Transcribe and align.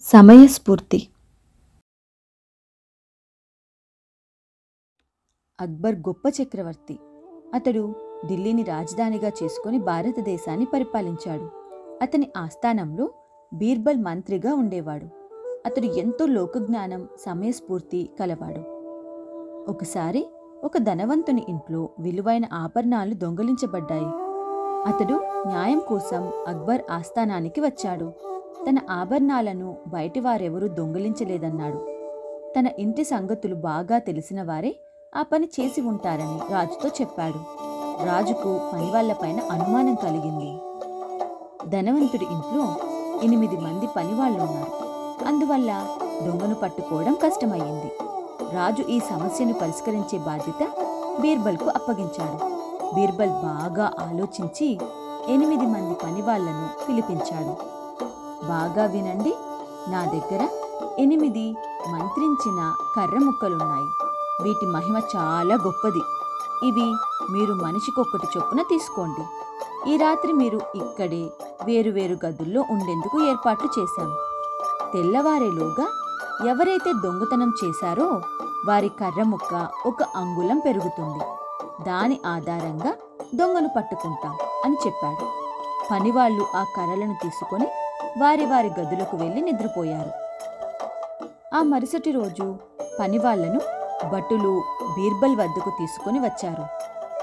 సమయస్ఫూర్తి. 0.00 1.08
అక్బర్ 5.60 5.94
గొప్ప 5.94 6.22
చక్రవర్తి. 6.42 6.98
అతడు 7.54 7.94
ఢిల్లీని 8.26 8.62
రాజధానిగా 8.62 9.28
చేసుకుని 9.28 9.78
భారతదేశాన్ని 9.78 10.66
పరిపాలించాడు. 10.74 11.50
అతని 12.02 12.30
ఆస్థానంలో 12.36 13.12
బీర్బల్ 13.54 13.96
మంత్రిగా 13.96 14.54
ఉండేవాడు. 14.54 15.06
అతడు 15.66 15.84
ఎంతో 15.84 16.26
లోకజ్ఞానం 16.26 17.08
సమయస్ఫూర్తి 17.20 18.10
కలవాడు. 18.20 18.62
ఒకసారి 19.70 20.26
ఒక 20.64 20.78
ధనవంతుని 20.78 21.46
ఇంట్లో 21.48 21.88
విలువైన 22.00 22.42
ఆభరణాలు 22.52 23.14
దొంగలించబడ్డాయి. 23.14 24.10
అతడు 24.92 25.14
న్యాయం 25.48 25.78
కోసం 25.78 26.32
అక్బర్ 26.48 26.82
ఆస్థానానికి 26.90 27.60
వచ్చాడు. 27.60 28.12
తన 28.68 28.78
ఆభరణాలను 28.90 29.76
బయటి 29.88 30.20
వారెవరూ 30.20 30.68
దొంగిలించలేదన్నాడు. 30.68 31.78
తన 32.58 32.68
ఇంటి 32.78 33.04
సంగతులు 33.04 33.54
బాగా 33.54 33.98
తెలిసిన 33.98 34.42
వారే 34.42 34.76
ఆ 35.16 35.22
పని 35.22 35.48
చేసి 35.60 35.80
ఉంటారని 35.80 36.52
రాజుతో 36.52 36.88
చెప్పాడు. 36.88 37.40
రాజుకు 38.04 38.60
పనివాళ్ళపైన 38.72 39.40
అనుమానం 39.50 39.94
కలిగింది. 39.94 40.50
ధనవంతుడి 41.68 42.24
ఇంట్లో 42.24 42.76
ఎనిమిది 43.22 43.56
మంది 43.56 43.86
పనివాళ్ళున్నారు 43.96 44.72
అందువల్ల 45.24 45.86
దొంగను 46.26 46.54
పట్టుకోవడం 46.54 47.14
కష్టమయ్యింది. 47.14 47.92
రాజు 48.54 48.82
ఈ 48.82 48.98
సమస్యను 48.98 49.52
పరిష్కరించే 49.52 50.18
బాధ్యత 50.18 50.68
బీర్బల్కు 51.20 51.68
అప్పగించాడు. 51.70 52.38
బీర్బల్ 52.94 53.30
బాగా 53.30 53.92
ఆలోచించి 54.00 54.78
ఎనిమిది 55.28 55.66
మంది 55.66 55.94
పనివాళ్ళను 55.94 56.86
పిలిపించాడు. 56.88 57.78
బాగా 58.46 58.86
వినండి. 58.86 59.34
నా 59.88 60.04
దగ్గర 60.04 60.48
ఎనిమిది 60.98 61.56
మంత్రించిన 61.88 62.74
కర్ర 62.96 63.18
ముక్కలున్నాయి. 63.24 63.88
వీటి 64.42 64.66
మహిమ 64.66 65.00
చాలా 65.16 65.54
గొప్పది. 65.54 66.02
ఇవి 66.66 66.94
మీరు 67.32 67.52
మనిషికొక్కటి 67.52 68.38
చొప్పున 68.38 68.62
తీసుకోండి. 68.62 69.24
ఈ 69.90 69.96
రాత్రి 69.96 70.32
మీరు 70.32 70.60
ఇక్కడే 70.74 71.30
వేరువేరు 71.64 72.26
గదుల్లో 72.26 72.64
ఉండేందుకు 72.70 73.24
ఏర్పాట్లు 73.24 73.80
చేశాం 73.80 74.16
తెల్లవారేలోగా 74.92 75.86
ఎవరైతే 76.48 76.92
దొంగతనం 76.92 77.52
చేశారో 77.64 78.20
వారి 78.68 78.88
కర్ర 78.88 79.22
ముక్క 79.22 79.68
ఒక 79.86 80.02
అంగుళం 80.16 80.58
పెరుగుతుంది. 80.58 81.24
దాని 81.84 82.20
ఆధారంగా 82.26 82.94
దొంగను 83.34 83.68
పట్టుకుంటాం 83.76 84.36
అని 84.64 84.76
చెప్పాడు. 84.86 85.26
పనివాళ్ళు 85.90 86.46
ఆ 86.56 86.64
కర్రలను 86.76 87.14
తీసుకొని 87.22 87.66
వారి 88.18 88.46
వారి 88.46 88.70
గదులకు 88.80 89.16
వెళ్ళి 89.16 89.40
నిద్రపోయారు. 89.40 90.10
ఆ 91.54 91.62
మరుసటి 91.62 92.10
రోజు 92.10 92.56
పనివాళ్ళను 93.00 93.60
భటులు 94.12 94.64
బీర్బల్ 94.96 95.36
వద్దకు 95.36 95.70
తీసుకుని 95.70 96.18
వచ్చారు. 96.18 96.64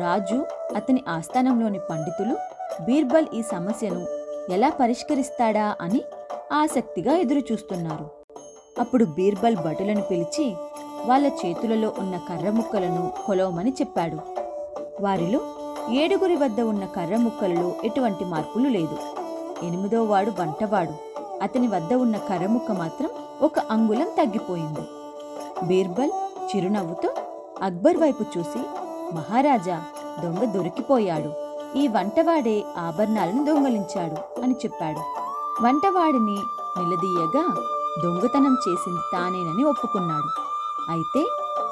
రాజు 0.00 0.46
అతని 0.76 1.04
ఆస్థానంలోని 1.08 1.78
పండితులు 1.90 2.36
బీర్బల్ 2.84 3.26
ఈ 3.34 3.42
సమస్యను 3.42 4.06
ఎలా 4.52 4.70
పరిష్కరిస్తాడా 4.70 5.76
అని 5.80 6.02
ఆసక్తిగా 6.52 7.16
ఎదురుచూస్తున్నారు. 7.16 8.10
అప్పుడు 8.80 9.04
బీర్బల్ 9.04 9.56
భటులను 9.56 10.02
పిలిచి 10.02 10.56
వాళ్ళ 11.04 11.26
చేతులలో 11.26 11.92
ఉన్న 11.98 12.16
కర్ర 12.16 12.50
ముక్కలను 12.50 13.12
కొలవమని 13.26 13.70
చెప్పాడు. 13.70 14.18
వారిలో 15.00 15.40
ఏడుగురి 15.92 16.36
వద్ద 16.36 16.60
ఉన్న 16.60 16.84
కర్ర 16.84 17.16
ముక్కలలో 17.16 17.72
ఎటువంటి 17.84 18.24
మార్పులు 18.24 18.68
లేదు. 18.68 18.98
ఎనిమిదో 19.62 20.04
వాడు 20.04 20.32
వంటవాడు. 20.40 20.92
అతని 21.42 21.68
వద్ద 21.68 21.92
ఉన్న 21.92 22.16
కర్రముక్క 22.16 22.72
మాత్రం 22.72 23.10
ఒక 23.42 23.58
అంగుళం 23.58 24.06
తగ్గిపోయింది. 24.18 24.80
బీర్బల్ 25.62 26.10
చిరునవ్వుతో 26.50 27.08
అక్బర్ 27.62 27.96
వైపు 27.96 28.24
చూసి 28.38 28.58
మహారాజా 29.14 29.84
దొంగ 30.24 30.44
దొరికిపోయాడు. 30.44 31.32
ఈ 31.78 31.88
వంటవాడే 31.88 32.64
ఆభరణాలను 32.78 33.44
దొంగలించాడు 33.44 34.40
అని 34.40 34.52
చెప్పాడు. 34.52 34.98
వంటవాడిని 35.64 36.38
నిలదీయగా 36.78 37.54
దొంగతనం 38.04 38.56
చేసింది 38.68 39.00
తానేనని 39.12 39.64
ఒప్పుకున్నాడు. 39.64 40.40
అయితే 40.90 41.26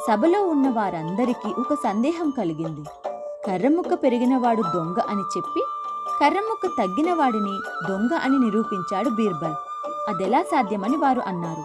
సభలో 0.09 0.47
ఉన్న 0.47 0.71
వారందరికీ 0.71 1.55
ఒక 1.61 1.75
సందేహం 1.75 2.31
కలిగింది. 2.31 2.89
కర్రముక్క 3.47 3.95
పెరిగినవాడు 3.95 4.63
దొంగ 4.63 4.97
అని 5.09 5.21
చెప్పి 5.21 5.63
కర్రముక్క 6.21 6.67
తగ్గిన 6.79 7.15
వాడిని 7.15 7.55
దొంగ 7.89 8.15
అని 8.15 8.39
నిరూపించాడు 8.39 9.09
బీర్బల్. 9.09 9.55
అదెలా 10.09 10.43
సాధ్యమని 10.43 10.97
వారు 10.97 11.21
అన్నారు. 11.27 11.65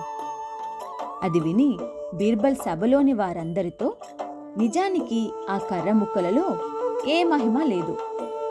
అది 1.24 1.40
విని 1.40 1.80
బీర్బల్ 2.14 2.56
సభలోని 2.56 3.14
వారందరితో 3.14 3.94
నిజానికి 4.58 5.32
ఆ 5.50 5.58
కర్ర 5.58 5.92
ముక్కలలో 5.92 6.58
ఏ 7.08 7.24
మహిమ 7.24 7.64
లేదు. 7.64 7.98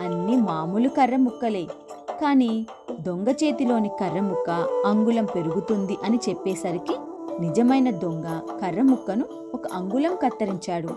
అన్ని 0.00 0.36
మామూలు 0.36 0.88
కర్ర 0.88 1.16
ముక్కలే 1.16 1.64
కానీ 2.22 2.66
దొంగ 3.00 3.28
చేతిలోని 3.28 3.88
కర్ర 3.88 4.20
ముక్క 4.20 4.50
అంగుళం 4.86 5.24
పెరుగుతుంది 5.24 5.98
అని 6.04 6.20
చెప్పేసరికి 6.28 6.96
నిజమైన 7.40 7.90
దొంగ 7.90 8.26
కర్ర 8.62 8.82
ముక్కను 8.82 9.26
ఒక 9.54 9.62
అంగుళం 9.72 10.16
కత్తిరించాడు. 10.16 10.88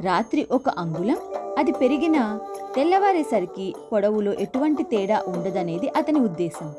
రాత్రి 0.00 0.48
ఒక 0.52 0.68
అంగుళం 0.68 1.16
అది 1.58 1.72
పెరిగిన 1.72 2.38
తెల్లవారేసరికి 2.74 3.74
పొడవులో 3.92 4.32
ఎటువంటి 4.32 4.82
తేడా 4.82 5.24
ఉండదనేది 5.26 5.88
అతని 5.96 6.20
ఉద్దేశం. 6.20 6.74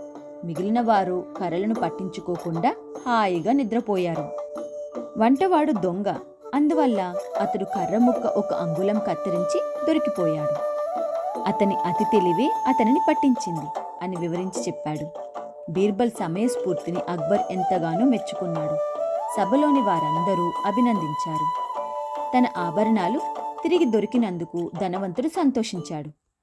మిగిలిన 0.46 0.82
వారు 0.82 1.26
కర్రలను 1.40 1.76
పట్టించుకోకుండా 1.76 2.76
హాయిగా 3.08 3.52
నిద్రపోయారు. 3.52 4.30
వంటవాడు 5.18 5.72
దొంగ. 5.72 6.14
అందువల్ల 6.56 7.14
అతడు 7.40 7.66
కర్ర 7.66 7.98
ముక్క 7.98 8.28
ఒక 8.28 8.54
అంగుళం 8.54 9.00
కత్తిరించి 9.00 9.62
దొరికిపోయాడు. 9.88 10.78
అతని 11.42 11.76
అతి 11.76 12.04
తెలివే 12.04 12.52
అతనిని 12.68 13.00
పట్టించింది 13.10 13.66
అని 14.02 14.16
వివరించి 14.16 14.64
చెప్పాడు. 14.64 15.06
బీర్బల్ 15.72 16.12
సమయస్ఫూర్తిని 16.12 17.00
అక్బర్ 17.10 17.42
ఎంతగానో 17.52 18.06
మెచ్చుకున్నాడు. 18.06 18.76
సభలోని 19.38 19.82
వారందరూ 19.82 20.52
అభినందించారు. 20.66 21.68
తన 22.38 22.46
ఆభరణాలు 22.58 23.47
తిరిగి 23.64 23.86
దొరికినందుకు 23.86 24.72
ధనవంతుడు 24.82 25.28
సంతోషించాడు. 25.28 26.27